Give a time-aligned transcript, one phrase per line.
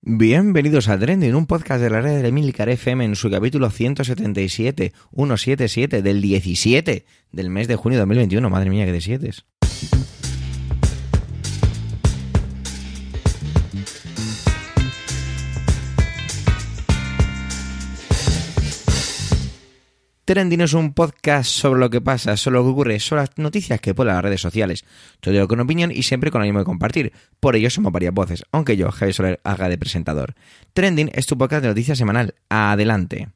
[0.00, 4.92] Bienvenidos a Trending, un podcast de la red de Emilcar FM en su capítulo 177,
[5.12, 8.48] 177 del 17 del mes de junio de 2021.
[8.48, 9.32] Madre mía, que de siete.
[20.28, 23.80] Trending es un podcast sobre lo que pasa, sobre lo que ocurre, sobre las noticias
[23.80, 24.84] que ponen las redes sociales.
[25.20, 27.14] Todo con opinión y siempre con ánimo de compartir.
[27.40, 30.34] Por ello somos varias voces, aunque yo, Javier Soler, haga de presentador.
[30.74, 32.34] Trending es tu podcast de noticias semanal.
[32.50, 33.28] Adelante.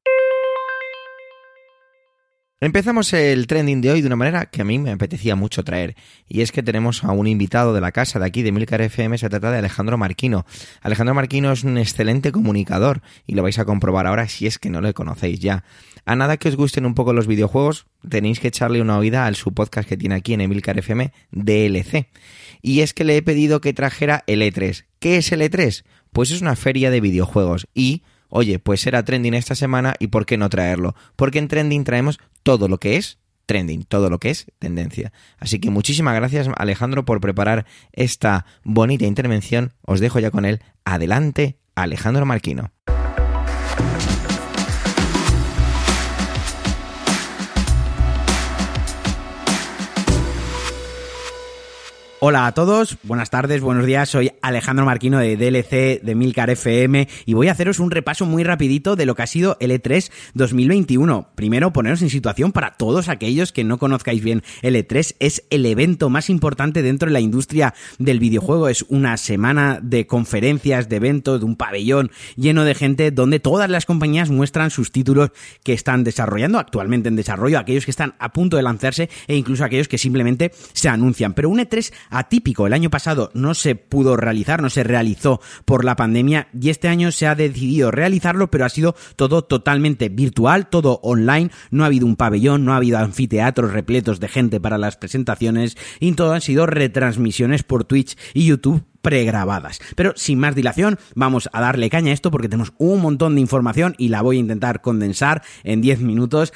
[2.63, 5.97] Empezamos el trending de hoy de una manera que a mí me apetecía mucho traer,
[6.29, 9.19] y es que tenemos a un invitado de la casa de aquí de Milcar FM,
[9.19, 10.47] se trata de Alejandro Marquino.
[10.81, 14.71] Alejandro Marquino es un excelente comunicador, y lo vais a comprobar ahora si es que
[14.71, 15.65] no le conocéis ya.
[16.05, 19.35] A nada que os gusten un poco los videojuegos, tenéis que echarle una oída al
[19.35, 22.11] su podcast que tiene aquí en Emilcar FM, DLC.
[22.63, 24.85] Y es que le he pedido que trajera el E3.
[25.01, 25.83] ¿Qué es el E3?
[26.13, 28.05] Pues es una feria de videojuegos, y
[28.35, 30.95] oye, pues era trending esta semana y ¿por qué no traerlo?
[31.17, 35.13] Porque en trending traemos todo lo que es trending, todo lo que es tendencia.
[35.39, 39.75] Así que muchísimas gracias Alejandro por preparar esta bonita intervención.
[39.83, 40.63] Os dejo ya con él.
[40.85, 42.73] Adelante, Alejandro Marquino.
[52.25, 57.09] Hola a todos, buenas tardes, buenos días, soy Alejandro Marquino de DLC de Milcar FM
[57.27, 60.09] y voy a haceros un repaso muy rapidito de lo que ha sido el E3
[60.35, 61.31] 2021.
[61.35, 65.67] Primero, poneros en situación para todos aquellos que no conozcáis bien el E3, es el
[65.67, 70.95] evento más importante dentro de la industria del videojuego, es una semana de conferencias, de
[70.95, 75.31] eventos, de un pabellón lleno de gente donde todas las compañías muestran sus títulos
[75.65, 79.65] que están desarrollando, actualmente en desarrollo, aquellos que están a punto de lanzarse e incluso
[79.65, 81.35] aquellos que simplemente se anuncian.
[81.35, 82.67] Pero un E3 atípico.
[82.67, 86.89] El año pasado no se pudo realizar, no se realizó por la pandemia y este
[86.89, 91.87] año se ha decidido realizarlo, pero ha sido todo totalmente virtual, todo online, no ha
[91.87, 96.33] habido un pabellón, no ha habido anfiteatros repletos de gente para las presentaciones y todo
[96.33, 99.81] han sido retransmisiones por Twitch y YouTube pregrabadas.
[99.97, 103.41] Pero sin más dilación, vamos a darle caña a esto porque tenemos un montón de
[103.41, 106.53] información y la voy a intentar condensar en 10 minutos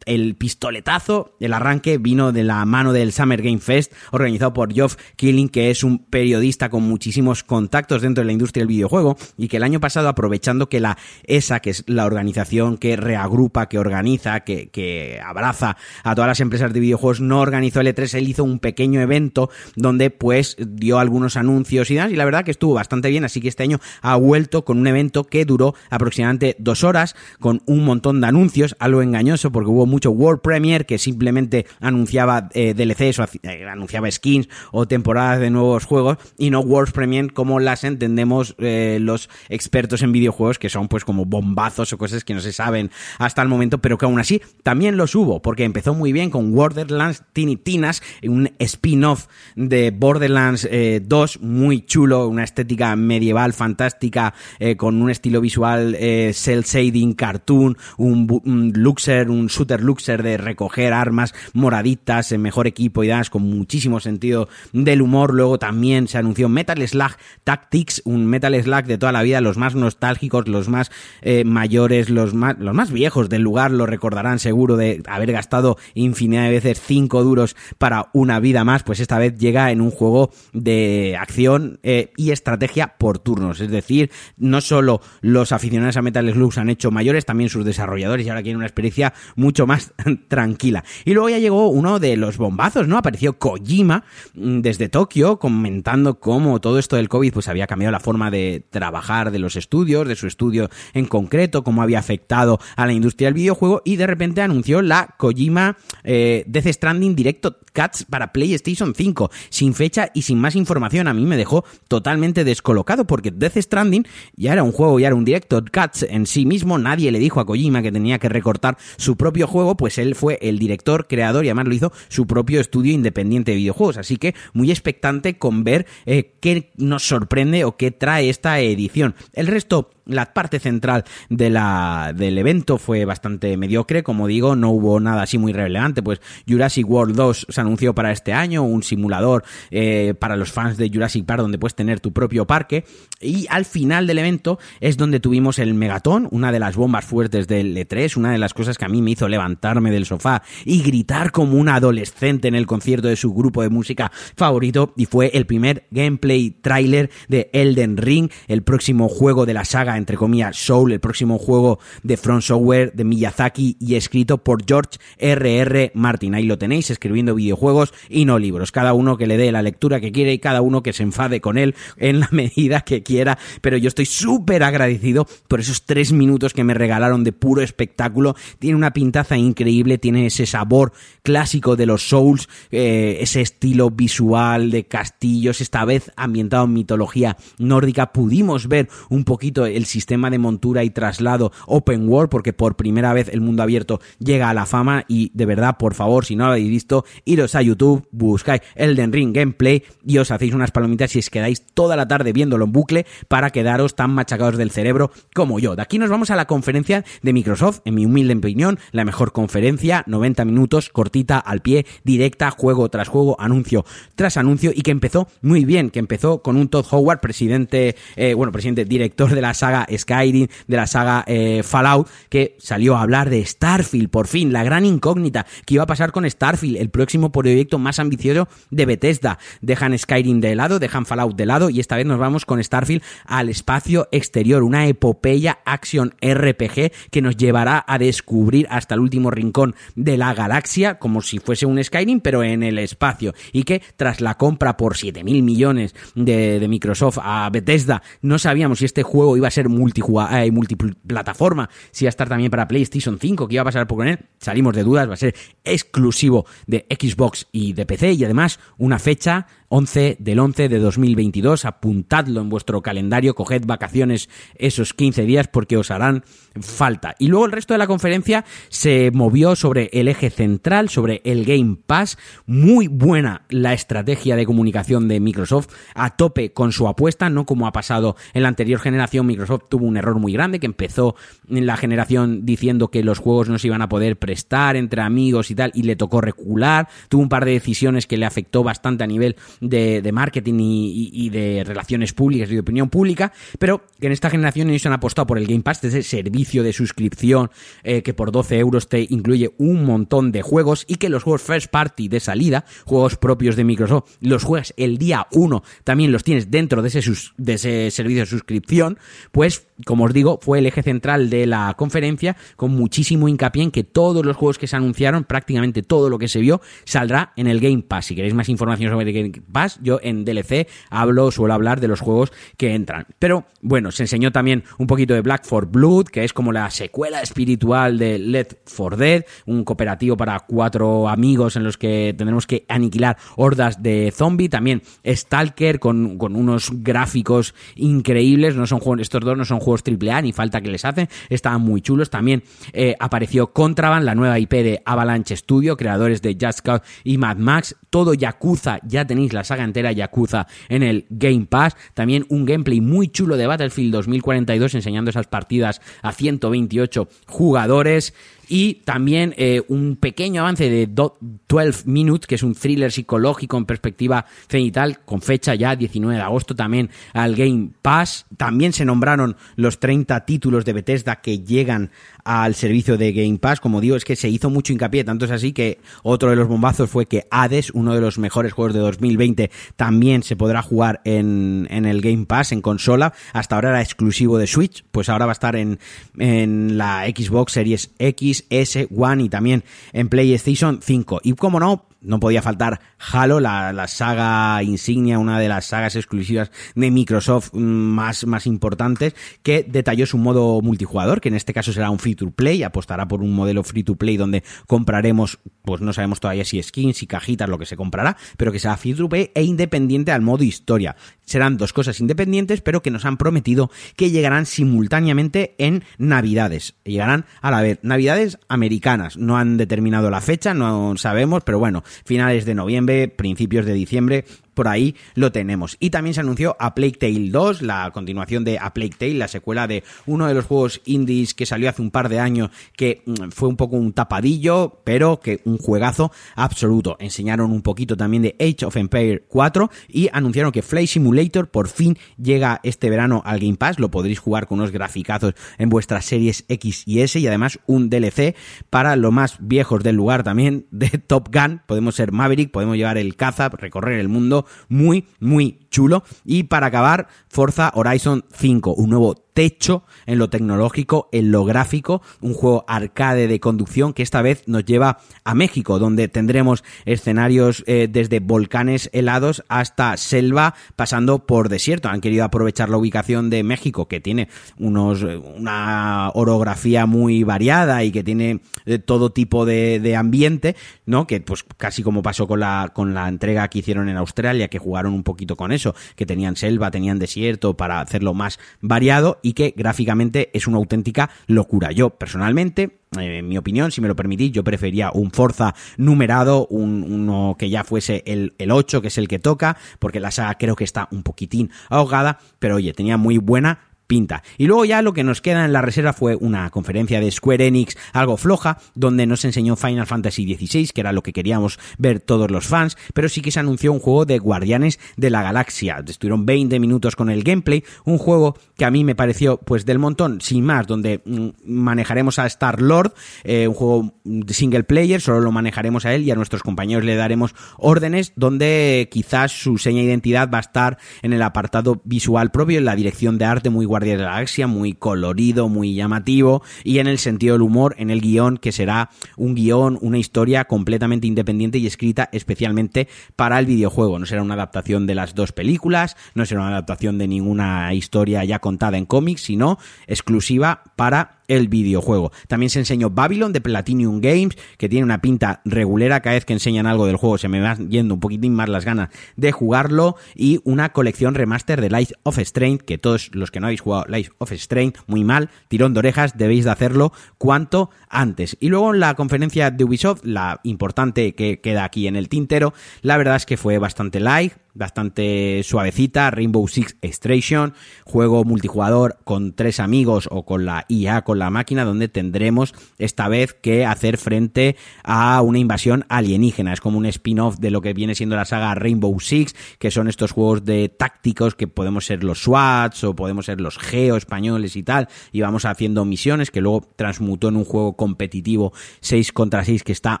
[0.06, 4.96] el pistoletazo, el arranque vino de la mano del Summer Game Fest organizado por Geoff
[5.16, 9.48] Killing, que es un periodista con muchísimos contactos dentro de la industria del videojuego y
[9.48, 13.78] que el año pasado aprovechando que la ESA, que es la organización que reagrupa, que
[13.78, 18.28] organiza, que, que abraza a todas las empresas de videojuegos, no organizó el E3, él
[18.28, 22.74] hizo un pequeño evento donde pues dio algunos anuncios y y la verdad que estuvo
[22.74, 26.84] bastante bien, así que este año ha vuelto con un evento que duró aproximadamente dos
[26.84, 31.66] horas con un montón de anuncios, algo engañoso porque hubo mucho World Premiere que simplemente
[31.80, 36.92] anunciaba eh, DLCs o eh, anunciaba skins o temporadas de nuevos juegos y no World
[36.92, 41.98] Premiere como las entendemos eh, los expertos en videojuegos que son pues como bombazos o
[41.98, 45.40] cosas que no se saben hasta el momento pero que aún así también los hubo
[45.40, 50.68] porque empezó muy bien con Borderlands Tiny Tinas un spin-off de Borderlands
[51.02, 54.34] 2 muy chulo una estética medieval fantástica
[54.76, 55.96] con un estilo visual
[56.34, 62.66] cel shading cartoon un, un luxer un shooter luxer de recoger armas moraditas, en mejor
[62.66, 65.34] equipo y demás, con muchísimo sentido del humor.
[65.34, 67.12] Luego también se anunció Metal Slug
[67.44, 70.90] Tactics, un Metal Slug de toda la vida, los más nostálgicos, los más
[71.22, 75.78] eh, mayores, los más, los más viejos del lugar, lo recordarán seguro de haber gastado
[75.94, 79.90] infinidad de veces 5 duros para una vida más, pues esta vez llega en un
[79.90, 83.60] juego de acción eh, y estrategia por turnos.
[83.60, 88.26] Es decir, no solo los aficionados a Metal Slug han hecho mayores, también sus desarrolladores
[88.26, 89.92] y ahora quieren una experiencia mucho más
[90.28, 90.84] tranquila.
[91.04, 92.98] Y luego ya llegó uno de los bombazos, ¿no?
[92.98, 94.04] Apareció Kojima
[94.34, 98.64] mm, desde Tokio comentando cómo todo esto del COVID pues había cambiado la forma de
[98.70, 103.28] trabajar de los estudios, de su estudio en concreto, cómo había afectado a la industria
[103.28, 108.94] del videojuego y de repente anunció la Kojima eh, Death Stranding Directo Cuts para PlayStation
[108.94, 111.08] 5, sin fecha y sin más información.
[111.08, 115.16] A mí me dejó totalmente descolocado porque Death Stranding ya era un juego, ya era
[115.16, 116.78] un Directo Cuts en sí mismo.
[116.78, 120.38] Nadie le dijo a Kojima que tenía que recortar su propio juego, pues él fue
[120.42, 123.98] el director, creador y además lo hizo su propio estudio independiente de videojuegos.
[123.98, 129.14] Así que muy expectante con ver eh, qué nos sorprende o qué trae esta edición.
[129.32, 134.70] El resto la parte central de la, del evento fue bastante mediocre, como digo, no
[134.70, 138.82] hubo nada así muy relevante, pues Jurassic World 2 se anunció para este año, un
[138.82, 142.84] simulador eh, para los fans de Jurassic Park donde puedes tener tu propio parque,
[143.20, 147.48] y al final del evento es donde tuvimos el Megatón, una de las bombas fuertes
[147.48, 150.82] del E3, una de las cosas que a mí me hizo levantarme del sofá y
[150.82, 155.30] gritar como un adolescente en el concierto de su grupo de música favorito, y fue
[155.34, 160.56] el primer gameplay trailer de Elden Ring, el próximo juego de la saga, entre comillas,
[160.56, 165.92] Soul, el próximo juego de Front Software de Miyazaki y escrito por George R.R.
[165.94, 166.34] Martin.
[166.34, 168.72] Ahí lo tenéis, escribiendo videojuegos y no libros.
[168.72, 171.40] Cada uno que le dé la lectura que quiere y cada uno que se enfade
[171.40, 173.38] con él en la medida que quiera.
[173.60, 178.36] Pero yo estoy súper agradecido por esos tres minutos que me regalaron de puro espectáculo.
[178.58, 180.92] Tiene una pintaza increíble, tiene ese sabor
[181.22, 187.36] clásico de los Souls, eh, ese estilo visual de castillos, esta vez ambientado en mitología
[187.58, 188.12] nórdica.
[188.12, 193.12] Pudimos ver un poquito el sistema de montura y traslado open world, porque por primera
[193.12, 196.46] vez el mundo abierto llega a la fama y de verdad, por favor, si no
[196.46, 201.14] lo habéis visto, iros a YouTube, buscáis Elden Ring Gameplay y os hacéis unas palomitas
[201.16, 205.10] y os quedáis toda la tarde viéndolo en bucle para quedaros tan machacados del cerebro
[205.34, 205.76] como yo.
[205.76, 209.32] De aquí nos vamos a la conferencia de Microsoft, en mi humilde opinión, la mejor
[209.32, 213.84] conferencia, 90 minutos, cortita, al pie, directa, juego tras juego, anuncio
[214.14, 218.34] tras anuncio y que empezó muy bien, que empezó con un Todd Howard, presidente, eh,
[218.34, 223.02] bueno, presidente, director de la saga Skyrim, de la saga eh, Fallout, que salió a
[223.02, 226.90] hablar de Starfield, por fin, la gran incógnita que iba a pasar con Starfield, el
[226.90, 229.38] próximo proyecto más ambicioso de Bethesda.
[229.60, 233.02] Dejan Skyrim de lado, dejan Fallout de lado y esta vez nos vamos con Starfield
[233.24, 239.30] al espacio exterior, una epopeya action RPG que nos llevará a descubrir hasta el último
[239.30, 243.34] rincón de la galaxia, como si fuese un Skyrim, pero en el espacio.
[243.52, 248.80] Y que tras la compra por 7 mil millones de, Microsoft a Bethesda, no sabíamos
[248.80, 253.18] si este juego iba a ser eh, multiplataforma, si iba a estar también para PlayStation
[253.18, 254.18] 5, que iba a pasar por con él.
[254.38, 255.34] Salimos de dudas, va a ser
[255.64, 259.46] exclusivo de Xbox y de PC y además una fecha
[259.76, 261.66] 11 del 11 de 2022.
[261.66, 266.24] Apuntadlo en vuestro calendario, coged vacaciones esos 15 días porque os harán
[266.62, 267.14] falta.
[267.18, 271.44] Y luego el resto de la conferencia se movió sobre el eje central, sobre el
[271.44, 272.16] Game Pass.
[272.46, 277.66] Muy buena la estrategia de comunicación de Microsoft, a tope con su apuesta, no como
[277.66, 279.26] ha pasado en la anterior generación.
[279.26, 281.16] Microsoft tuvo un error muy grande que empezó
[281.50, 285.50] en la generación diciendo que los juegos no se iban a poder prestar entre amigos
[285.50, 286.88] y tal, y le tocó recular.
[287.10, 289.36] Tuvo un par de decisiones que le afectó bastante a nivel
[289.68, 294.70] de, marketing y, de relaciones públicas y de opinión pública, pero que en esta generación
[294.70, 297.50] ellos han apostado por el Game Pass, ese servicio de suscripción
[297.82, 301.42] eh, que por 12 euros te incluye un montón de juegos y que los juegos
[301.42, 306.24] first party de salida, juegos propios de Microsoft, los juegas el día 1, también los
[306.24, 307.00] tienes dentro de ese,
[307.36, 308.98] de ese servicio de suscripción,
[309.32, 313.70] pues como os digo, fue el eje central de la conferencia con muchísimo hincapié en
[313.70, 317.46] que todos los juegos que se anunciaron, prácticamente todo lo que se vio, saldrá en
[317.46, 318.06] el Game Pass.
[318.06, 321.88] Si queréis más información sobre el Game Pass, yo en DLC hablo, suelo hablar de
[321.88, 323.06] los juegos que entran.
[323.18, 326.70] Pero bueno, se enseñó también un poquito de Black for Blood, que es como la
[326.70, 332.46] secuela espiritual de Left for Dead, un cooperativo para cuatro amigos en los que tendremos
[332.46, 334.50] que aniquilar hordas de zombies.
[334.50, 338.56] También Stalker con, con unos gráficos increíbles.
[338.56, 341.08] No son estos dos no son juegos AAA, ni falta que les hacen.
[341.28, 342.10] Estaban muy chulos.
[342.10, 342.42] También
[342.72, 347.36] eh, apareció Contraband, la nueva IP de Avalanche Studio, creadores de Just Cause y Mad
[347.36, 347.76] Max.
[347.90, 351.76] Todo Yakuza, ya tenéis la saga entera Yakuza en el Game Pass.
[351.94, 358.14] También un gameplay muy chulo de Battlefield 2042 enseñando esas partidas a 128 jugadores
[358.48, 363.64] y también eh, un pequeño avance de 12 Minutes, que es un thriller psicológico en
[363.64, 368.26] perspectiva cenital, con fecha ya 19 de agosto también al Game Pass.
[368.36, 371.90] También se nombraron los 30 títulos de Bethesda que llegan
[372.24, 373.60] al servicio de Game Pass.
[373.60, 376.48] Como digo, es que se hizo mucho hincapié, tanto es así que otro de los
[376.48, 381.00] bombazos fue que Hades, uno de los mejores juegos de 2020, también se podrá jugar
[381.04, 383.12] en, en el Game Pass, en consola.
[383.32, 385.78] Hasta ahora era exclusivo de Switch, pues ahora va a estar en,
[386.18, 391.20] en la Xbox Series X S, One y también en PlayStation 5.
[391.22, 396.50] Y como no, no podía faltar Halo, la, saga insignia, una de las sagas exclusivas
[396.74, 401.72] de Microsoft mm, más, más importantes, que detalló su modo multijugador, que en este caso
[401.72, 405.80] será un free to play, apostará por un modelo free to play donde compraremos, pues
[405.80, 408.94] no sabemos todavía si skins, y cajitas, lo que se comprará, pero que será free
[408.94, 410.96] to play e independiente al modo historia.
[411.24, 416.76] Serán dos cosas independientes, pero que nos han prometido que llegarán simultáneamente en Navidades.
[416.84, 419.16] Llegarán a la vez, Navidades americanas.
[419.16, 424.24] No han determinado la fecha, no sabemos, pero bueno, finales de noviembre, principios de diciembre,
[424.56, 425.76] por ahí lo tenemos.
[425.78, 429.28] Y también se anunció A Plague Tale 2, la continuación de A Plague Tale, la
[429.28, 433.02] secuela de uno de los juegos indies que salió hace un par de años, que
[433.04, 436.96] mm, fue un poco un tapadillo, pero que un juegazo absoluto.
[436.98, 441.68] Enseñaron un poquito también de Age of Empire 4 y anunciaron que Flight Simulator por
[441.68, 446.06] fin llega este verano al Game Pass, lo podréis jugar con unos graficazos en vuestras
[446.06, 448.34] series X y S y además un DLC
[448.70, 452.96] para los más viejos del lugar también de Top Gun, podemos ser Maverick, podemos llevar
[452.96, 456.04] el caza, recorrer el mundo, muy, muy chulo.
[456.24, 462.00] Y para acabar, Forza Horizon 5, un nuevo techo en lo tecnológico, en lo gráfico,
[462.22, 467.62] un juego arcade de conducción que esta vez nos lleva a México, donde tendremos escenarios
[467.66, 471.90] eh, desde volcanes helados hasta selva, pasando por desierto.
[471.90, 474.28] Han querido aprovechar la ubicación de México, que tiene
[474.58, 481.06] unos, una orografía muy variada y que tiene eh, todo tipo de, de, ambiente, ¿no?
[481.06, 484.58] Que pues casi como pasó con la, con la entrega que hicieron en Australia, que
[484.58, 489.32] jugaron un poquito con eso, que tenían selva, tenían desierto para hacerlo más variado y
[489.32, 491.72] que gráficamente es una auténtica locura.
[491.72, 496.46] Yo personalmente eh, en mi opinión, si me lo permitís, yo prefería un Forza numerado,
[496.46, 500.12] un, uno que ya fuese el, el 8, que es el que toca, porque la
[500.12, 504.22] saga creo que está un poquitín ahogada, pero oye, tenía muy buena pinta.
[504.38, 507.46] Y luego ya lo que nos queda en la reserva fue una conferencia de Square
[507.46, 512.00] Enix algo floja, donde nos enseñó Final Fantasy XVI, que era lo que queríamos ver
[512.00, 515.82] todos los fans, pero sí que se anunció un juego de Guardianes de la Galaxia.
[515.86, 519.78] Estuvieron 20 minutos con el gameplay, un juego que a mí me pareció pues del
[519.78, 523.94] montón, sin más, donde mm, manejaremos a Star Lord, eh, un juego
[524.28, 528.88] single player, solo lo manejaremos a él y a nuestros compañeros le daremos órdenes, donde
[528.90, 532.76] quizás su seña de identidad va a estar en el apartado visual propio, en la
[532.76, 536.98] dirección de arte muy Guardianes de la Galaxia, muy colorido, muy llamativo, y en el
[536.98, 541.66] sentido del humor, en el guion, que será un guion, una historia completamente independiente y
[541.66, 543.98] escrita especialmente para el videojuego.
[543.98, 548.24] No será una adaptación de las dos películas, no será una adaptación de ninguna historia
[548.24, 552.12] ya contada en cómics, sino exclusiva para el videojuego.
[552.28, 556.00] También se enseñó Babylon de Platinum Games, que tiene una pinta regulera.
[556.00, 558.64] Cada vez que enseñan algo del juego se me van yendo un poquitín más las
[558.64, 559.96] ganas de jugarlo.
[560.14, 563.84] Y una colección remaster de Life of Strange, que todos los que no habéis jugado
[563.88, 568.36] Life of Strange, muy mal, tirón de orejas, debéis de hacerlo cuanto antes.
[568.40, 572.54] Y luego en la conferencia de Ubisoft, la importante que queda aquí en el tintero,
[572.82, 579.34] la verdad es que fue bastante light, bastante suavecita, Rainbow Six Extraction, juego multijugador con
[579.34, 583.98] tres amigos o con la IA, con la máquina, donde tendremos esta vez que hacer
[583.98, 586.52] frente a una invasión alienígena.
[586.52, 589.88] Es como un spin-off de lo que viene siendo la saga Rainbow Six, que son
[589.88, 594.56] estos juegos de tácticos que podemos ser los SWATs o podemos ser los Geo españoles
[594.56, 599.44] y tal, y vamos haciendo misiones que luego transmutó en un juego competitivo 6 contra
[599.44, 600.00] 6 que está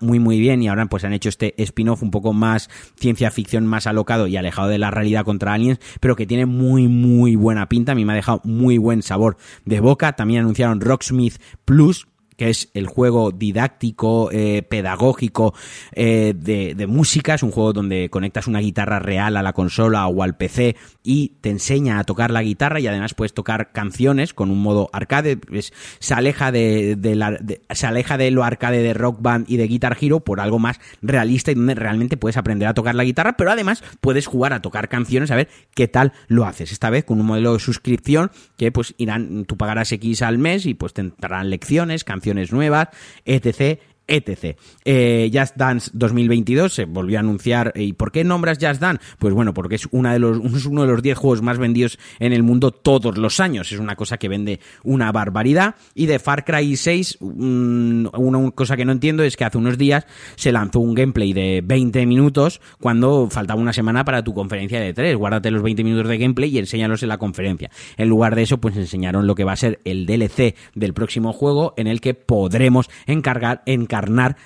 [0.00, 2.68] muy muy bien y ahora pues han hecho este spin-off un poco más
[2.98, 6.88] ciencia ficción más alocado y alejado de la realidad contra aliens, pero que tiene muy,
[6.88, 7.92] muy buena pinta.
[7.92, 10.12] A mí me ha dejado muy buen sabor de boca.
[10.12, 12.06] También anunciaron Rocksmith Plus,
[12.42, 15.54] que es el juego didáctico, eh, pedagógico
[15.92, 17.34] eh, de, música.
[17.34, 21.36] Es un juego donde conectas una guitarra real a la consola o al PC y
[21.40, 25.38] te enseña a tocar la guitarra y además puedes tocar canciones con un modo arcade.
[25.52, 29.68] Es, se, aleja de, de se aleja de lo arcade de Rock Band y de
[29.68, 33.36] Guitar Hero por algo más realista y donde realmente puedes aprender a tocar la guitarra,
[33.36, 36.72] pero además puedes jugar a tocar canciones a ver qué tal lo haces.
[36.72, 40.66] Esta vez con un modelo de suscripción que pues irán, tú pagarás X al mes
[40.66, 42.88] y pues te entrarán lecciones, canciones nuevas,
[43.24, 44.56] etc etc.
[44.84, 47.72] Eh, Just Dance 2022 se volvió a anunciar.
[47.76, 49.02] ¿Y por qué nombras Just Dance?
[49.18, 52.42] Pues bueno, porque es, de los, uno de los 10 juegos más vendidos en el
[52.42, 53.72] mundo todos los años.
[53.72, 55.76] Es una cosa que vende una barbaridad.
[55.94, 59.78] Y de Far Cry 6, mmm, una cosa que no entiendo es que hace unos
[59.78, 60.06] días
[60.36, 64.92] se lanzó un gameplay de 20 minutos cuando faltaba una semana para tu conferencia de
[64.92, 65.16] 3.
[65.16, 67.70] Guárdate los 20 minutos de gameplay y enséñalos en la conferencia.
[67.96, 71.32] En lugar de eso, pues enseñaron lo que va a ser el DLC del próximo
[71.32, 73.91] juego en el que podremos encargar, encargar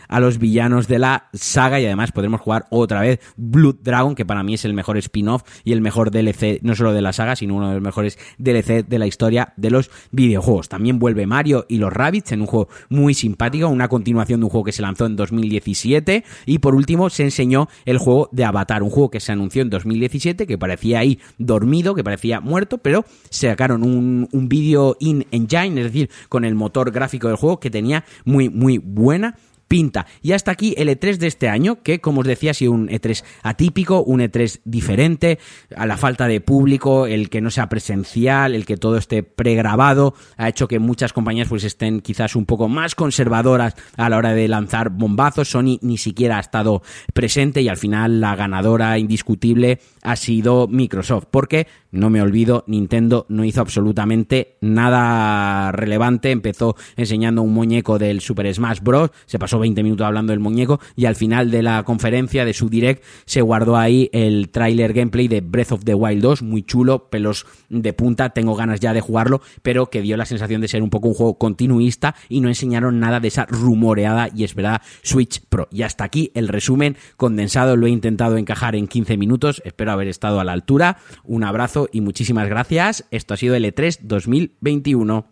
[0.08, 4.26] a los villanos de la saga y además podremos jugar otra vez Blood Dragon, que
[4.26, 7.36] para mí es el mejor spin-off y el mejor DLC, no solo de la saga,
[7.36, 10.68] sino uno de los mejores DLC de la historia de los videojuegos.
[10.68, 14.50] También vuelve Mario y los Rabbits en un juego muy simpático, una continuación de un
[14.50, 18.82] juego que se lanzó en 2017 y por último se enseñó el juego de Avatar,
[18.82, 23.04] un juego que se anunció en 2017 que parecía ahí dormido, que parecía muerto, pero
[23.30, 28.04] sacaron un, un vídeo in-engine, es decir, con el motor gráfico del juego que tenía
[28.24, 29.35] muy muy buena
[29.68, 30.06] pinta.
[30.22, 32.88] Y hasta aquí el E3 de este año, que como os decía ha sido un
[32.88, 35.38] E3 atípico, un E3 diferente,
[35.74, 40.14] a la falta de público, el que no sea presencial, el que todo esté pregrabado,
[40.36, 44.32] ha hecho que muchas compañías pues estén quizás un poco más conservadoras a la hora
[44.32, 45.48] de lanzar bombazos.
[45.48, 46.82] Sony ni siquiera ha estado
[47.14, 53.26] presente y al final la ganadora indiscutible ha sido Microsoft, porque no me olvido, Nintendo
[53.28, 59.55] no hizo absolutamente nada relevante, empezó enseñando un muñeco del Super Smash Bros, se pasó
[59.58, 63.40] 20 minutos hablando del muñeco y al final de la conferencia de su direct se
[63.40, 67.92] guardó ahí el trailer gameplay de Breath of the Wild 2, muy chulo, pelos de
[67.92, 71.08] punta, tengo ganas ya de jugarlo, pero que dio la sensación de ser un poco
[71.08, 75.68] un juego continuista y no enseñaron nada de esa rumoreada y esperada Switch Pro.
[75.70, 80.08] Y hasta aquí el resumen condensado, lo he intentado encajar en 15 minutos, espero haber
[80.08, 80.98] estado a la altura.
[81.24, 83.04] Un abrazo y muchísimas gracias.
[83.10, 85.26] Esto ha sido el E3 2021.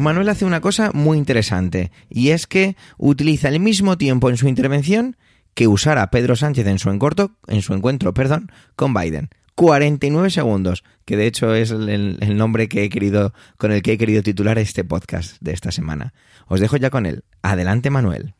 [0.00, 4.48] Manuel hace una cosa muy interesante y es que utiliza el mismo tiempo en su
[4.48, 5.16] intervención
[5.54, 9.30] que usara Pedro Sánchez en su, encorto, en su encuentro perdón, con Biden.
[9.56, 13.92] 49 segundos, que de hecho es el, el, nombre que he querido, con el que
[13.92, 16.14] he querido titular este podcast de esta semana.
[16.46, 17.24] Os dejo ya con él.
[17.42, 18.34] Adelante, Manuel.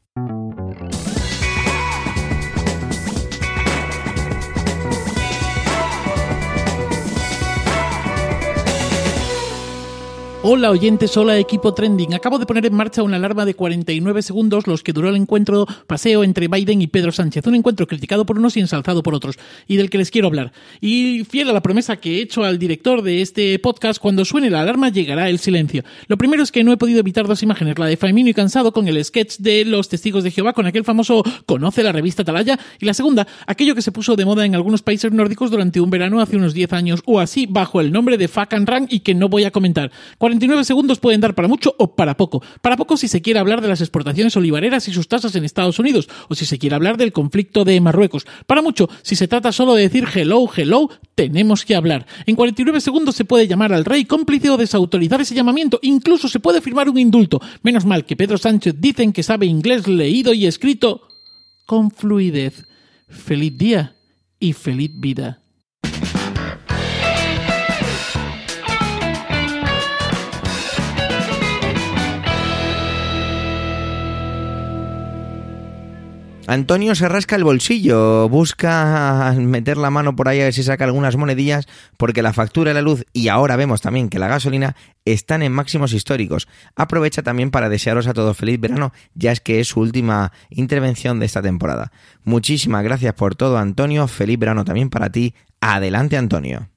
[10.42, 12.14] Hola oyentes, hola equipo trending.
[12.14, 15.66] Acabo de poner en marcha una alarma de 49 segundos, los que duró el encuentro
[15.86, 17.46] paseo entre Biden y Pedro Sánchez.
[17.46, 20.52] Un encuentro criticado por unos y ensalzado por otros, y del que les quiero hablar.
[20.80, 24.48] Y fiel a la promesa que he hecho al director de este podcast, cuando suene
[24.48, 25.84] la alarma llegará el silencio.
[26.06, 28.72] Lo primero es que no he podido evitar dos imágenes, la de Famino y Cansado
[28.72, 32.58] con el sketch de los testigos de Jehová, con aquel famoso Conoce la revista Talaya,
[32.78, 35.90] y la segunda, aquello que se puso de moda en algunos países nórdicos durante un
[35.90, 39.00] verano hace unos 10 años, o así, bajo el nombre de Fuck and Run, y
[39.00, 39.90] que no voy a comentar.
[40.30, 42.40] 49 segundos pueden dar para mucho o para poco.
[42.62, 45.80] Para poco si se quiere hablar de las exportaciones olivareras y sus tasas en Estados
[45.80, 48.26] Unidos, o si se quiere hablar del conflicto de Marruecos.
[48.46, 52.06] Para mucho si se trata solo de decir hello, hello, tenemos que hablar.
[52.26, 55.80] En 49 segundos se puede llamar al rey cómplice o desautorizar ese llamamiento.
[55.82, 57.40] Incluso se puede firmar un indulto.
[57.64, 61.08] Menos mal que Pedro Sánchez dicen que sabe inglés leído y escrito
[61.66, 62.66] con fluidez.
[63.08, 63.96] Feliz día
[64.38, 65.39] y feliz vida.
[76.46, 80.84] Antonio se rasca el bolsillo, busca meter la mano por ahí a ver si saca
[80.84, 84.74] algunas monedillas, porque la factura de la luz y ahora vemos también que la gasolina
[85.04, 86.48] están en máximos históricos.
[86.74, 91.20] Aprovecha también para desearos a todos feliz verano, ya es que es su última intervención
[91.20, 91.92] de esta temporada.
[92.24, 94.08] Muchísimas gracias por todo, Antonio.
[94.08, 95.34] Feliz verano también para ti.
[95.60, 96.68] Adelante, Antonio.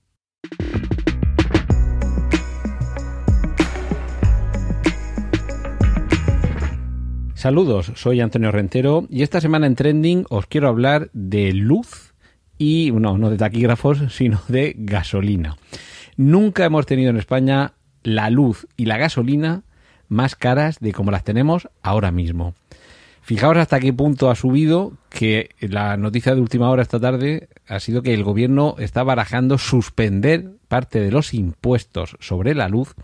[7.43, 12.13] Saludos, soy Antonio Rentero y esta semana en Trending os quiero hablar de luz
[12.57, 15.57] y, no, no de taquígrafos, sino de gasolina.
[16.15, 19.63] Nunca hemos tenido en España la luz y la gasolina
[20.07, 22.55] más caras de como las tenemos ahora mismo.
[23.21, 27.81] Fijaos hasta qué punto ha subido que la noticia de última hora esta tarde ha
[27.81, 32.95] sido que el gobierno está barajando suspender parte de los impuestos sobre la luz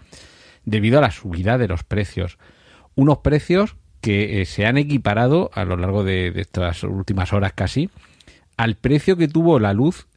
[0.63, 2.38] debido a la subida de los precios.
[2.95, 7.53] Unos precios que eh, se han equiparado a lo largo de, de, estas últimas horas
[7.53, 7.89] casi
[8.57, 10.07] al precio que tuvo la luz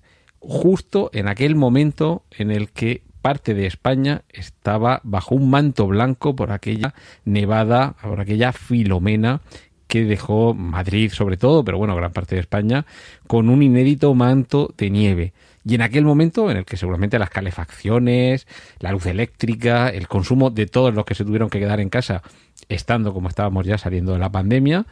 [0.40, 6.34] justo en aquel momento en el que parte de España estaba bajo un manto blanco
[6.34, 9.40] por aquella nevada, por aquella filomena
[9.86, 12.84] que dejó Madrid sobre todo, pero bueno, gran parte de España,
[13.26, 15.32] con un inédito manto de nieve.
[15.64, 18.46] Y en aquel momento en el que seguramente las calefacciones,
[18.80, 22.22] la luz eléctrica, el consumo de todos los que se tuvieron que quedar en casa,
[22.68, 24.86] estando como estábamos ya saliendo de la pandemia,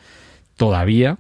[0.57, 1.19] todavía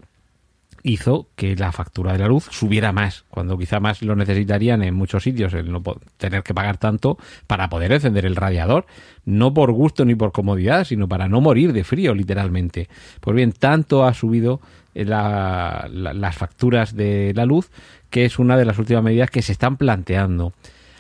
[0.82, 4.94] hizo que la factura de la luz subiera más, cuando quizá más lo necesitarían en
[4.94, 5.82] muchos sitios, el no
[6.16, 8.86] tener que pagar tanto para poder encender el radiador,
[9.24, 12.88] no por gusto ni por comodidad, sino para no morir de frío, literalmente.
[13.20, 14.60] Pues bien, tanto ha subido
[14.94, 17.70] la, la, las facturas de la luz
[18.10, 20.52] que es una de las últimas medidas que se están planteando.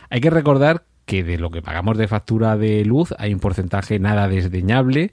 [0.08, 3.98] Hay que recordar que de lo que pagamos de factura de luz hay un porcentaje
[3.98, 5.12] nada desdeñable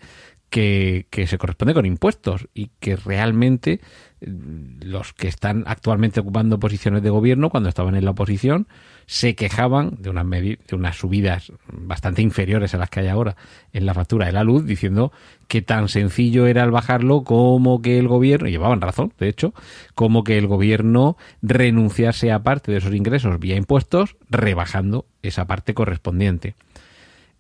[0.50, 3.82] que, que se corresponde con impuestos y que realmente eh,
[4.20, 8.68] los que están actualmente ocupando posiciones de gobierno cuando estaban en la oposición
[9.06, 13.36] se quejaban de unas, de unas subidas bastante inferiores a las que hay ahora
[13.74, 15.12] en la factura de la luz, diciendo
[15.48, 19.54] que tan sencillo era el bajarlo como que el gobierno, y llevaban razón, de hecho,
[19.96, 25.74] como que el gobierno renunciase a parte de esos ingresos vía impuestos, rebajando esa parte
[25.74, 26.56] correspondiente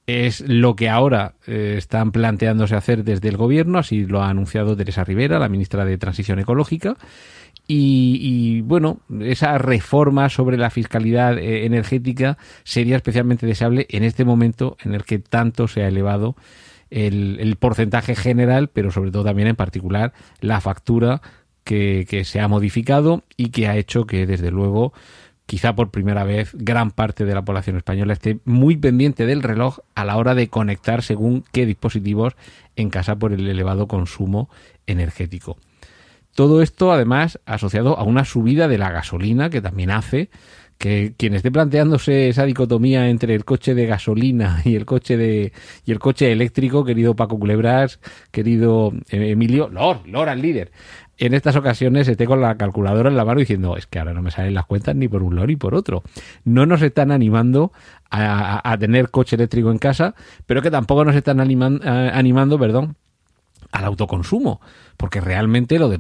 [0.07, 4.77] es lo que ahora eh, están planteándose hacer desde el gobierno, así lo ha anunciado
[4.77, 6.95] Teresa Rivera, la ministra de Transición Ecológica,
[7.69, 14.77] y, bueno, esa reforma sobre la fiscalidad eh, energética sería especialmente deseable en este momento
[14.85, 16.37] en el que tanto se ha elevado
[16.89, 21.21] el, porcentaje general, pero sobre todo también en particular la factura
[21.65, 24.93] que se ha modificado y que ha hecho que desde luego
[25.47, 29.79] quizá por primera vez gran parte de la población española esté muy pendiente del reloj
[29.95, 32.35] a la hora de conectar según qué dispositivos
[32.75, 34.49] en casa por el elevado consumo
[34.85, 35.57] energético.
[36.35, 40.29] Todo esto, además, asociado a una subida de la gasolina que también hace
[40.77, 45.53] que quien esté planteándose esa dicotomía entre el coche de gasolina y el coche de
[45.85, 47.99] y el coche eléctrico, querido Paco Culebras,
[48.31, 50.71] querido eh, Emilio, Lor, Lor al líder.
[51.19, 54.21] En estas ocasiones esté con la calculadora en la mano diciendo, es que ahora no
[54.21, 56.03] me salen las cuentas ni por un lor ni por otro.
[56.43, 57.71] No nos están animando
[58.11, 60.13] a, tener coche eléctrico en casa,
[60.45, 62.95] pero que tampoco nos están animando, eh, animando perdón,
[63.71, 64.61] al autoconsumo,
[64.97, 65.99] porque realmente lo de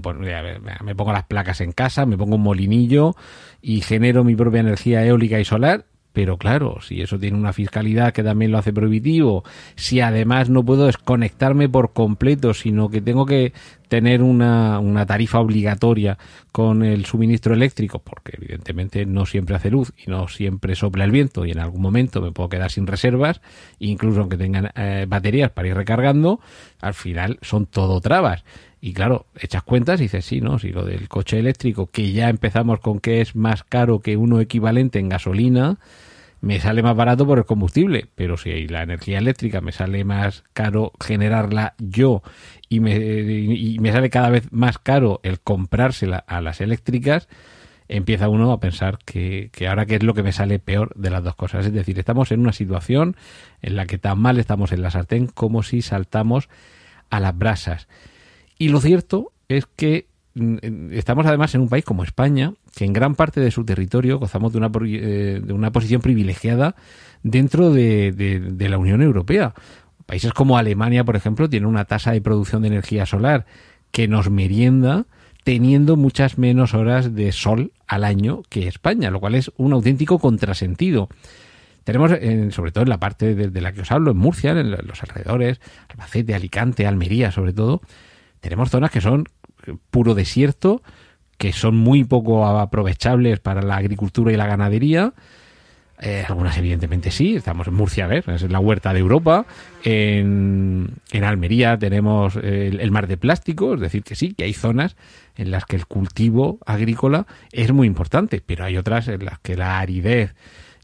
[0.83, 3.15] me pongo las placas en casa, me pongo un molinillo
[3.61, 5.85] y genero mi propia energía eólica y solar,
[6.17, 9.43] pero claro, si eso tiene una fiscalidad que también lo hace prohibitivo,
[9.75, 13.53] si además no puedo desconectarme por completo, sino que tengo que
[13.87, 16.17] tener una, una tarifa obligatoria
[16.51, 21.11] con el suministro eléctrico, porque evidentemente no siempre hace luz y no siempre sopla el
[21.11, 23.39] viento y en algún momento me puedo quedar sin reservas,
[23.77, 26.39] incluso aunque tengan eh, baterías para ir recargando,
[26.81, 28.43] al final son todo trabas.
[28.79, 30.59] Y claro, echas cuentas y dices, sí, ¿no?
[30.59, 34.39] Si lo del coche eléctrico, que ya empezamos con que es más caro que uno
[34.39, 35.77] equivalente en gasolina,
[36.41, 40.43] me sale más barato por el combustible, pero si la energía eléctrica me sale más
[40.53, 42.21] caro generarla yo
[42.69, 47.27] y me, y me sale cada vez más caro el comprársela a las eléctricas,
[47.87, 51.09] empieza uno a pensar que, que, ahora qué es lo que me sale peor de
[51.09, 51.65] las dos cosas.
[51.65, 53.15] Es decir, estamos en una situación
[53.61, 56.49] en la que tan mal estamos en la sartén como si saltamos
[57.09, 57.87] a las brasas.
[58.57, 60.07] Y lo cierto es que
[60.91, 64.51] estamos además en un país como España, que en gran parte de su territorio gozamos
[64.53, 66.75] de una, eh, de una posición privilegiada
[67.23, 69.53] dentro de, de, la Unión Europea.
[70.05, 73.45] Países como Alemania, por ejemplo, tienen una tasa de producción de energía solar
[73.91, 75.05] que nos merienda
[75.43, 80.19] teniendo muchas menos horas de sol al año que España, lo cual es un auténtico
[80.19, 81.09] contrasentido.
[81.85, 82.11] Tenemos,
[82.53, 85.61] sobre todo en la parte de, la que os hablo, en Murcia, en los alrededores,
[85.87, 87.81] Albacete, Alicante, Almería, sobre todo,
[88.41, 89.25] tenemos zonas que son
[89.89, 90.81] puro desierto,
[91.37, 95.13] que son muy poco aprovechables para la agricultura y la ganadería.
[95.99, 99.45] Eh, algunas evidentemente sí, estamos en Murcia, a ver, es la huerta de Europa.
[99.83, 104.95] En, en Almería tenemos el, mar de plástico, es decir, que sí, que hay zonas
[105.35, 109.55] en las que el cultivo agrícola es muy importante, pero hay otras en las que
[109.55, 110.35] la aridez,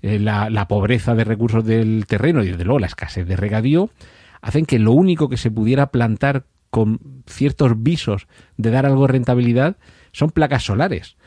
[0.01, 3.89] eh, la, la pobreza de recursos del terreno y desde luego la escasez de regadío
[4.41, 6.43] hacen que lo único que se pudiera plantar
[6.73, 8.25] con ciertos visos
[8.57, 9.77] de dar algo de rentabilidad
[10.11, 11.17] son placas solares.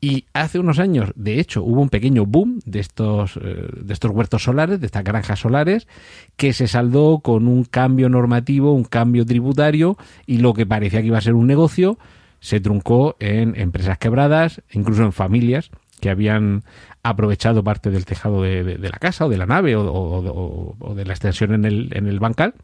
[0.00, 4.10] Y hace unos años, de hecho, hubo un pequeño boom de estos, eh, de estos
[4.10, 5.86] huertos solares, de estas granjas solares,
[6.38, 11.08] que se saldó con un cambio normativo, un cambio tributario, y lo que parecía que
[11.08, 11.98] iba a ser un negocio,
[12.40, 16.64] se truncó en empresas quebradas, incluso en familias que habían
[17.02, 21.12] aprovechado parte del tejado de, la casa o de la nave o, o, de la
[21.12, 22.54] extensión en el, en el bancal,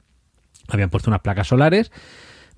[0.68, 1.90] habían puesto unas placas solares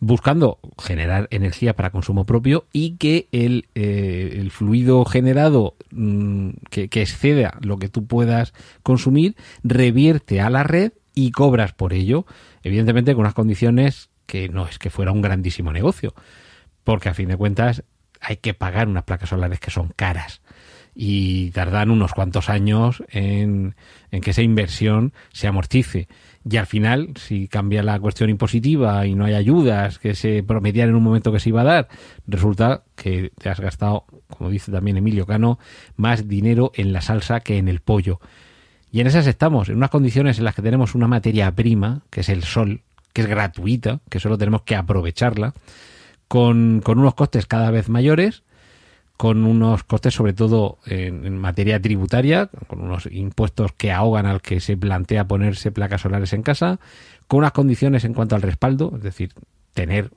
[0.01, 7.59] buscando generar energía para consumo propio y que el, eh, fluido generado mm, que, exceda
[7.61, 12.27] lo que tú puedas consumir revierte a la red y cobras por ello,
[12.62, 16.14] evidentemente con unas condiciones que no es que fuera un grandísimo negocio,
[16.85, 17.83] porque a fin de cuentas
[18.21, 20.42] hay que pagar unas placas solares que son caras
[20.94, 23.75] y tardan unos cuantos años en
[24.11, 26.09] que esa inversión se amortice
[26.50, 30.88] y al final, si cambia la cuestión impositiva y no hay ayudas que se prometían
[30.88, 31.88] en un momento que se iba a dar,
[32.26, 35.58] resulta que te has gastado, como dice también Emilio Cano,
[35.96, 38.20] más dinero en la salsa que en el pollo.
[38.90, 42.22] Y en esas estamos, en unas condiciones en las que tenemos una materia prima, que
[42.22, 42.80] es el sol,
[43.12, 45.52] que es gratuita, que solo tenemos que aprovecharla,
[46.28, 48.42] con, con unos costes cada vez mayores
[49.18, 54.61] con unos costes sobre todo en, materia tributaria, con unos impuestos que ahogan al que
[54.61, 56.78] se plantea ponerse placas solares en casa,
[57.26, 59.33] con unas condiciones en cuanto al respaldo, es decir,
[59.74, 60.12] tener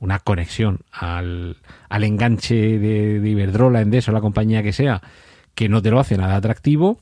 [0.00, 5.00] una conexión al, al enganche de, de, Iberdrola, Endesa o la compañía que sea,
[5.54, 6.98] que no te lo hace nada atractivo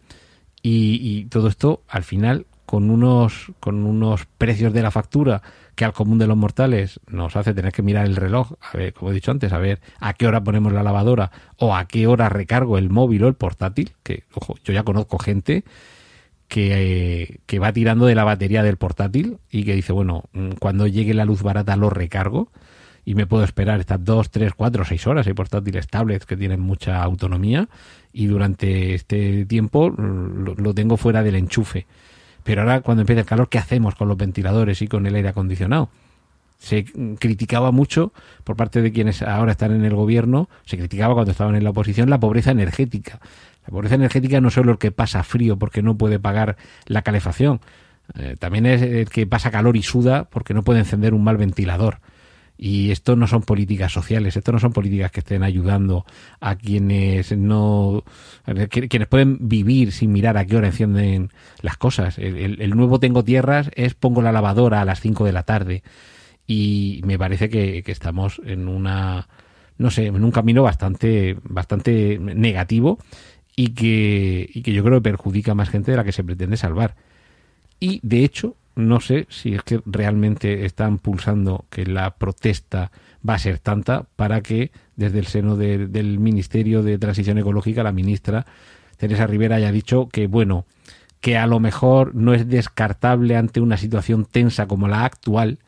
[0.60, 5.40] y, y todo esto al final con unos, con unos precios de la factura
[5.78, 8.92] que al común de los mortales nos hace tener que mirar el reloj, a ver,
[8.92, 12.08] como he dicho antes, a ver a qué hora ponemos la lavadora o a qué
[12.08, 15.62] hora recargo el móvil o el portátil, que, ojo, yo ya conozco gente
[16.48, 20.88] que, que va tirando de la batería del portátil y que dice, bueno, mm, cuando
[20.88, 22.50] llegue la luz barata lo recargo
[23.04, 25.28] y me puedo esperar estas dos, tres, cuatro, seis horas.
[25.28, 27.68] Hay portátiles tablets que tienen mucha autonomía
[28.12, 31.86] y durante este tiempo lo tengo fuera del enchufe.
[32.44, 35.28] Pero ahora cuando empieza el calor, ¿qué hacemos con los ventiladores y con el aire
[35.28, 35.90] acondicionado?
[36.58, 36.84] Se
[37.18, 38.12] criticaba mucho
[38.44, 41.70] por parte de quienes ahora están en el gobierno, se criticaba cuando estaban en la
[41.70, 43.20] oposición la pobreza energética.
[43.66, 47.60] La pobreza energética no solo el que pasa frío porque no puede pagar la calefacción,
[48.14, 51.36] eh, también es el que pasa calor y suda porque no puede encender un mal
[51.36, 52.00] ventilador.
[52.60, 56.04] Y esto no son políticas sociales, esto no son políticas que estén ayudando
[56.40, 58.02] a quienes no,
[58.68, 61.30] quienes pueden vivir sin mirar a qué hora encienden
[61.62, 62.18] las cosas.
[62.18, 65.84] El, el, nuevo tengo tierras es pongo la lavadora a las 5 de la tarde.
[66.48, 69.28] Y me parece que, que estamos en una,
[69.76, 72.98] no sé, en un camino bastante, bastante negativo
[73.54, 76.24] y que, y que yo creo que perjudica a más gente de la que se
[76.24, 76.96] pretende salvar.
[77.80, 82.92] Y de hecho, no sé si es que realmente están pulsando que la protesta
[83.28, 87.82] va a ser tanta para que desde el seno de, del Ministerio de Transición Ecológica
[87.82, 88.46] la ministra
[88.96, 90.64] Teresa Rivera haya dicho que, bueno,
[91.20, 95.58] que a lo mejor no es descartable ante una situación tensa como la actual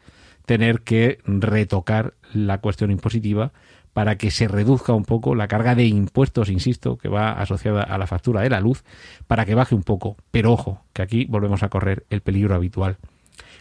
[0.46, 3.51] tener que retocar la cuestión impositiva
[3.92, 7.98] para que se reduzca un poco la carga de impuestos, insisto, que va asociada a
[7.98, 8.85] la factura de la luz,
[9.26, 10.16] para que baje un poco.
[10.31, 12.98] Pero ojo, que aquí volvemos a correr el peligro habitual.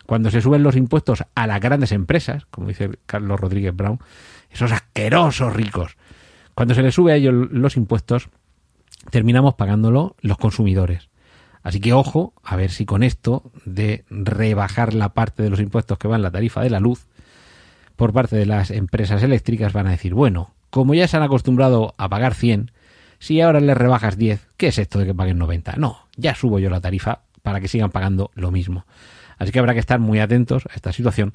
[0.05, 3.99] Cuando se suben los impuestos a las grandes empresas, como dice Carlos Rodríguez Brown,
[4.51, 5.97] esos asquerosos ricos,
[6.55, 8.29] cuando se les sube a ellos los impuestos,
[9.11, 11.09] terminamos pagándolo los consumidores.
[11.61, 15.97] Así que ojo, a ver si con esto de rebajar la parte de los impuestos
[15.97, 17.07] que va en la tarifa de la luz,
[17.99, 21.95] por parte de las empresas eléctricas van a decir, bueno, como ya se han acostumbrado
[21.97, 22.71] a pagar 100,
[23.19, 25.75] si ahora les rebajas 10, ¿qué es esto de que paguen 90?
[25.75, 28.85] No, ya subo yo la tarifa para que sigan pagando lo mismo.
[29.37, 31.33] Así que habrá que estar muy atentos a esta situación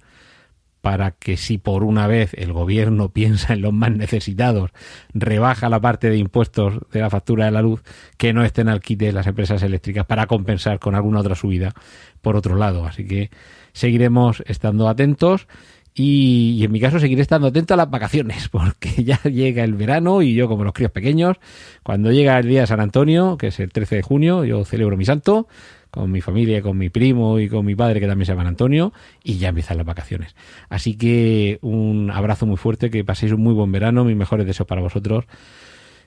[0.80, 4.70] para que si por una vez el gobierno piensa en los más necesitados,
[5.12, 7.82] rebaja la parte de impuestos de la factura de la luz,
[8.16, 11.74] que no estén al quite las empresas eléctricas para compensar con alguna otra subida
[12.22, 12.86] por otro lado.
[12.86, 13.28] Así que
[13.74, 15.46] seguiremos estando atentos
[15.94, 19.74] y, y, en mi caso seguiré estando atento a las vacaciones, porque ya llega el
[19.74, 21.36] verano y yo, como los críos pequeños,
[21.82, 24.96] cuando llega el día de San Antonio, que es el 13 de junio, yo celebro
[24.96, 25.46] mi santo
[25.94, 28.92] con mi familia, con mi primo y con mi padre, que también se llama Antonio,
[29.22, 30.34] y ya empiezan las vacaciones.
[30.68, 34.66] Así que un abrazo muy fuerte, que paséis un muy buen verano, mis mejores deseos
[34.66, 35.26] para vosotros.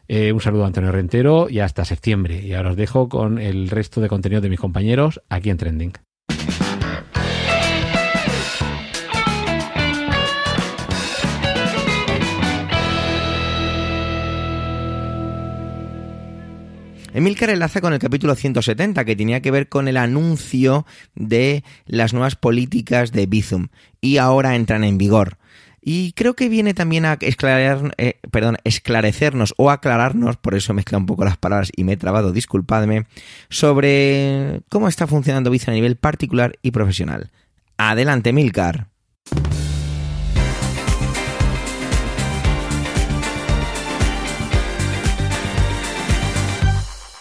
[0.09, 2.45] Eh, un saludo a Antonio Rentero y hasta septiembre.
[2.45, 6.06] Y ahora os dejo con el resto de contenido de mis compañeros aquí en Trending.
[17.17, 22.13] Emilcar enlaza con el capítulo 170, que tenía que ver con el anuncio de las
[22.13, 23.69] nuevas políticas de Bizum.
[23.99, 25.39] Y ahora entran en vigor.
[25.81, 30.99] Y creo que viene también a eh, perdón, esclarecernos o aclararnos, por eso he mezclado
[30.99, 33.07] un poco las palabras y me he trabado, disculpadme,
[33.49, 37.31] sobre cómo está funcionando Bizum a nivel particular y profesional.
[37.77, 38.89] Adelante, Emilcar.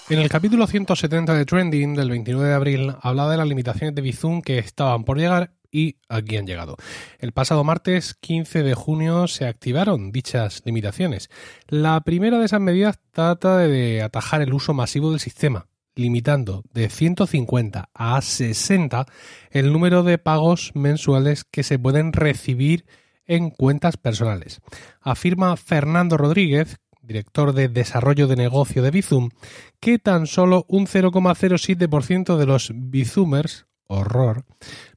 [0.09, 4.03] En el capítulo 170 de Trending del 29 de abril hablaba de las limitaciones de
[4.03, 6.77] Bizum que estaban por llegar y aquí han llegado.
[7.19, 11.29] El pasado martes 15 de junio se activaron dichas limitaciones.
[11.66, 15.66] La primera de esas medidas trata de atajar el uso masivo del sistema,
[15.97, 19.07] limitando de 150 a 60
[19.51, 22.87] el número de pagos mensuales que se pueden recibir
[23.27, 24.61] en cuentas personales.
[25.01, 29.31] Afirma Fernando Rodríguez, director de desarrollo de negocio de Bizum,
[29.81, 34.45] que tan solo un 0,07% de los Bizumers, horror,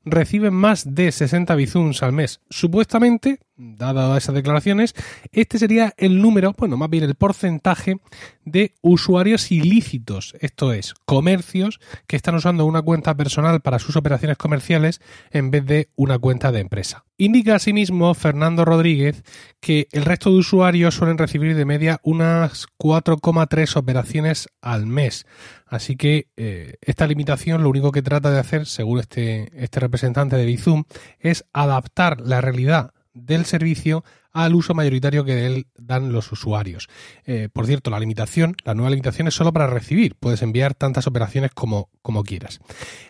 [0.05, 2.41] reciben más de 60 Bizums al mes.
[2.49, 4.95] Supuestamente, dadas esas declaraciones,
[5.31, 7.97] este sería el número, bueno, más bien el porcentaje
[8.45, 14.38] de usuarios ilícitos, esto es, comercios que están usando una cuenta personal para sus operaciones
[14.38, 17.05] comerciales en vez de una cuenta de empresa.
[17.17, 19.23] Indica asimismo Fernando Rodríguez
[19.59, 25.25] que el resto de usuarios suelen recibir de media unas 4,3 operaciones al mes.
[25.65, 30.36] Así que eh, esta limitación lo único que trata de hacer, según este, este representante
[30.38, 30.86] de Bizum,
[31.19, 36.88] es adaptar la realidad del servicio al uso mayoritario que de él dan los usuarios.
[37.25, 40.15] Eh, por cierto, la limitación, la nueva limitación es solo para recibir.
[40.19, 42.60] Puedes enviar tantas operaciones como, como quieras.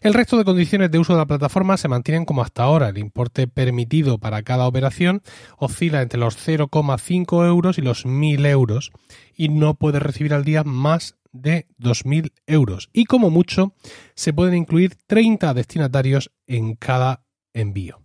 [0.02, 2.90] El resto de condiciones de uso de la plataforma se mantienen como hasta ahora.
[2.90, 5.22] El importe permitido para cada operación
[5.58, 8.92] oscila entre los 0,5 euros y los 1.000 euros
[9.36, 12.90] y no puedes recibir al día más de 2.000 euros.
[12.94, 13.74] Y como mucho,
[14.16, 18.02] se pueden incluir 30 destinatarios en cada envío.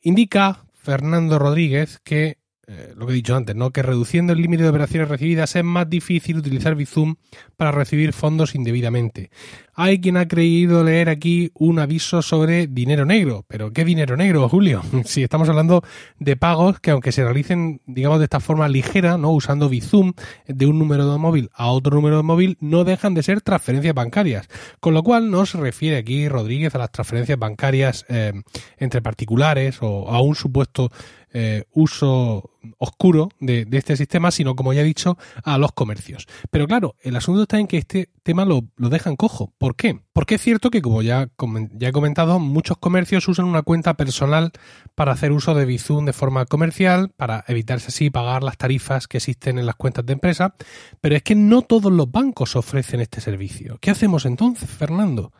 [0.00, 2.38] Indica Fernando Rodríguez que
[2.74, 3.70] eh, lo que he dicho antes, ¿no?
[3.70, 7.16] Que reduciendo el límite de operaciones recibidas es más difícil utilizar Bizum
[7.58, 9.30] para recibir fondos indebidamente.
[9.74, 13.44] Hay quien ha creído leer aquí un aviso sobre dinero negro.
[13.46, 14.80] ¿Pero qué dinero negro, Julio?
[15.04, 15.82] Si estamos hablando
[16.18, 19.32] de pagos que aunque se realicen, digamos, de esta forma ligera, ¿no?
[19.32, 20.14] Usando Bizum
[20.46, 23.94] de un número de móvil a otro número de móvil, no dejan de ser transferencias
[23.94, 24.48] bancarias.
[24.80, 28.32] Con lo cual no se refiere aquí Rodríguez a las transferencias bancarias eh,
[28.78, 30.90] entre particulares o a un supuesto
[31.34, 36.26] eh, uso oscuro de, este sistema, sino, como ya he dicho, a los comercios.
[36.50, 39.52] Pero claro, el asunto está en que este tema lo, lo dejan cojo.
[39.58, 40.00] ¿Por qué?
[40.12, 41.28] Porque es cierto que, como ya,
[41.72, 44.52] ya he comentado, muchos comercios usan una cuenta personal
[44.94, 49.18] para hacer uso de Bizum de forma comercial, para evitarse así pagar las tarifas que
[49.18, 50.54] existen en las cuentas de empresa,
[51.00, 53.78] pero es que no todos los bancos ofrecen este servicio.
[53.80, 55.32] ¿Qué hacemos entonces, Fernando?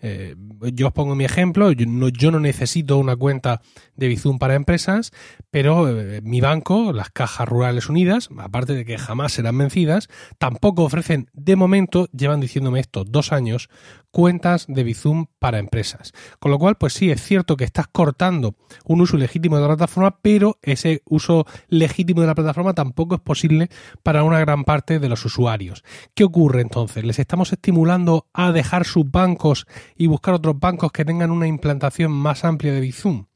[0.00, 0.36] Eh,
[0.72, 3.62] yo os pongo mi ejemplo, yo no, yo no, necesito una cuenta
[3.96, 5.10] de Bizum para empresas,
[5.50, 10.84] pero eh, mi banco, las Cajas Rurales Unidas, aparte de que jamás serán vencidas, tampoco
[10.84, 13.70] ofrecen, de momento, llevan diciéndome esto dos años,
[14.10, 16.12] cuentas de Bizum para empresas.
[16.38, 18.54] Con lo cual, pues sí, es cierto que estás cortando
[18.84, 23.20] un uso legítimo de la plataforma, pero ese uso legítimo de la plataforma tampoco es
[23.20, 23.70] posible
[24.02, 25.84] para una gran parte de los usuarios.
[26.14, 27.04] ¿Qué ocurre entonces?
[27.04, 32.12] ¿Les estamos estimulando a dejar sus bancos y buscar otros bancos que tengan una implantación
[32.12, 33.26] más amplia de Bizum?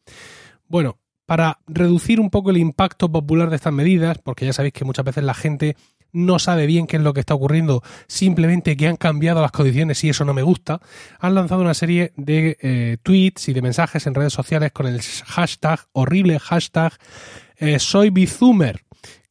[0.68, 4.84] Bueno, para reducir un poco el impacto popular de estas medidas, porque ya sabéis que
[4.84, 5.76] muchas veces la gente
[6.12, 10.02] no sabe bien qué es lo que está ocurriendo, simplemente que han cambiado las condiciones
[10.04, 10.80] y eso no me gusta,
[11.18, 15.00] han lanzado una serie de eh, tweets y de mensajes en redes sociales con el
[15.00, 16.92] hashtag, horrible hashtag,
[17.56, 18.82] eh, soy Bizumer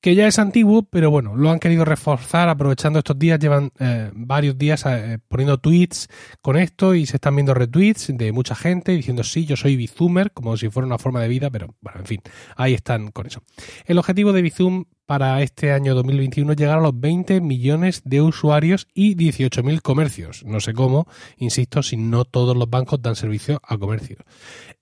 [0.02, 4.10] que ya es antiguo, pero bueno, lo han querido reforzar aprovechando estos días, llevan eh,
[4.14, 6.08] varios días eh, poniendo tweets
[6.42, 10.32] con esto y se están viendo retweets de mucha gente diciendo sí, yo soy Bizoomer,
[10.32, 12.22] como si fuera una forma de vida, pero bueno, en fin,
[12.56, 13.44] ahí están con eso.
[13.86, 18.22] El objetivo de Bizum para este año 2021 es llegar a los 20 millones de
[18.22, 20.44] usuarios y 18.000 comercios.
[20.46, 21.06] No sé cómo,
[21.38, 24.18] insisto, si no todos los bancos dan servicio a comercio.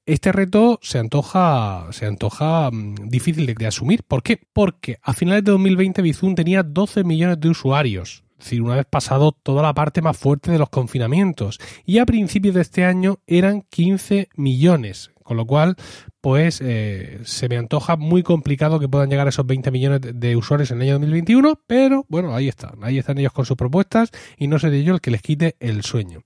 [0.10, 4.02] Este reto se antoja, se antoja mm, difícil de, asumir.
[4.02, 4.42] ¿Por qué?
[4.54, 8.24] Porque a finales de 2020 Bizum tenía 12 millones de usuarios.
[8.40, 11.60] Es decir, una vez pasado toda la parte más fuerte de los confinamientos.
[11.86, 15.12] Y a principios de este año eran 15 millones.
[15.22, 15.76] Con lo cual,
[16.22, 20.36] pues eh, se me antoja muy complicado que puedan llegar a esos 20 millones de
[20.36, 24.10] usuarios en el año 2021, pero bueno, ahí están, ahí están ellos con sus propuestas
[24.40, 26.24] y no seré yo el que les quite el sueño.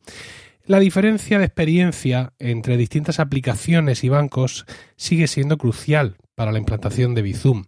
[0.66, 7.14] La diferencia de experiencia entre distintas aplicaciones y bancos sigue siendo crucial para la implantación
[7.16, 7.66] de Bizum.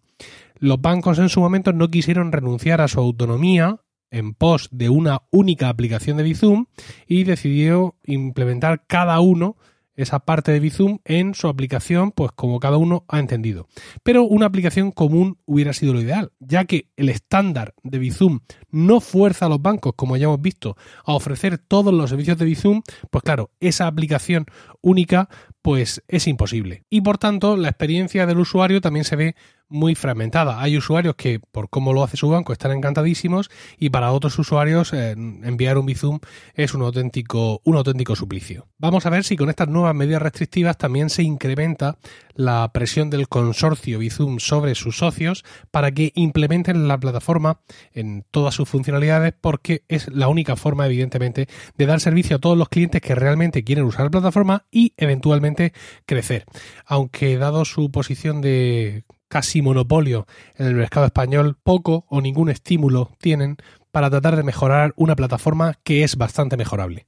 [0.59, 3.81] Los bancos en su momento no quisieron renunciar a su autonomía
[4.11, 6.67] en pos de una única aplicación de Bizum
[7.05, 9.57] y decidió implementar cada uno
[9.95, 13.67] esa parte de Bizum en su aplicación, pues como cada uno ha entendido.
[14.03, 18.39] Pero una aplicación común hubiera sido lo ideal, ya que el estándar de Bizum
[18.71, 22.45] no fuerza a los bancos, como ya hemos visto, a ofrecer todos los servicios de
[22.45, 24.45] Bizum, pues claro, esa aplicación
[24.81, 25.29] única
[25.61, 26.83] pues es imposible.
[26.91, 29.35] Y por tanto, la experiencia del usuario también se ve
[29.69, 30.61] muy fragmentada.
[30.61, 34.93] Hay usuarios que, por cómo lo hace su banco, están encantadísimos y para otros usuarios
[34.93, 36.19] eh, enviar un Bizum
[36.53, 38.67] es un auténtico, un auténtico suplicio.
[38.77, 41.97] Vamos a ver si con estas nuevas medidas restrictivas también se incrementa
[42.33, 47.61] la presión del consorcio Bizum sobre sus socios para que implementen la plataforma
[47.93, 51.47] en todas sus funcionalidades porque es la única forma, evidentemente,
[51.77, 55.73] de dar servicio a todos los clientes que realmente quieren usar la plataforma y eventualmente
[56.05, 56.45] crecer.
[56.85, 63.11] Aunque dado su posición de casi monopolio en el mercado español, poco o ningún estímulo
[63.19, 63.57] tienen
[63.91, 67.05] para tratar de mejorar una plataforma que es bastante mejorable.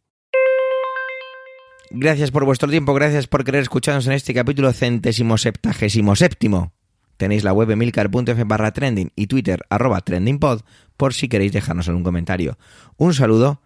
[1.89, 6.73] Gracias por vuestro tiempo, gracias por querer escucharnos en este capítulo centésimo septagésimo séptimo.
[7.15, 10.63] Tenéis la web emilcar.f barra trending y Twitter arroba trendingpod
[10.97, 12.57] por si queréis dejarnos algún comentario.
[12.97, 13.61] Un saludo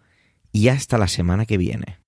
[0.52, 2.01] y hasta la semana que viene.